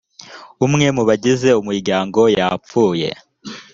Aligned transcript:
umwe 0.65 0.87
mubagize 0.95 1.49
umuryango 1.61 2.21
yapfuye 2.37 3.09